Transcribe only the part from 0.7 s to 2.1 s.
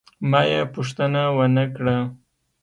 پوښتنه ونه کړه.